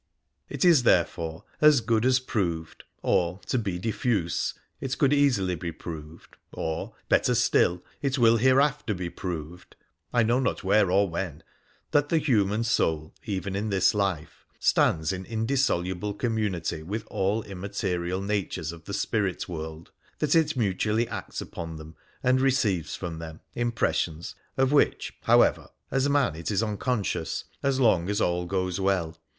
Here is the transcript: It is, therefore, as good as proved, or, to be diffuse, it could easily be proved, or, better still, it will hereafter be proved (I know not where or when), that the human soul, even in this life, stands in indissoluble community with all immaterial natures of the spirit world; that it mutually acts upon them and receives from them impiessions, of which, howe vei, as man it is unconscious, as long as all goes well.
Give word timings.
It 0.49 0.65
is, 0.65 0.81
therefore, 0.81 1.43
as 1.61 1.79
good 1.79 2.07
as 2.07 2.17
proved, 2.19 2.85
or, 3.03 3.39
to 3.45 3.59
be 3.59 3.77
diffuse, 3.77 4.55
it 4.79 4.97
could 4.97 5.13
easily 5.13 5.53
be 5.53 5.71
proved, 5.71 6.37
or, 6.51 6.95
better 7.07 7.35
still, 7.35 7.83
it 8.01 8.17
will 8.17 8.37
hereafter 8.37 8.95
be 8.95 9.11
proved 9.11 9.75
(I 10.11 10.23
know 10.23 10.39
not 10.39 10.63
where 10.63 10.89
or 10.89 11.07
when), 11.07 11.43
that 11.91 12.09
the 12.09 12.17
human 12.17 12.63
soul, 12.63 13.13
even 13.25 13.55
in 13.55 13.69
this 13.69 13.93
life, 13.93 14.47
stands 14.57 15.13
in 15.13 15.23
indissoluble 15.23 16.15
community 16.15 16.81
with 16.81 17.05
all 17.11 17.43
immaterial 17.43 18.23
natures 18.23 18.71
of 18.71 18.85
the 18.85 18.95
spirit 18.95 19.47
world; 19.47 19.91
that 20.17 20.33
it 20.33 20.57
mutually 20.57 21.07
acts 21.09 21.41
upon 21.41 21.75
them 21.75 21.95
and 22.23 22.41
receives 22.41 22.95
from 22.95 23.19
them 23.19 23.41
impiessions, 23.55 24.33
of 24.57 24.71
which, 24.71 25.13
howe 25.25 25.47
vei, 25.51 25.67
as 25.91 26.09
man 26.09 26.35
it 26.35 26.49
is 26.49 26.63
unconscious, 26.63 27.43
as 27.61 27.79
long 27.79 28.09
as 28.09 28.19
all 28.19 28.47
goes 28.47 28.79
well. 28.79 29.15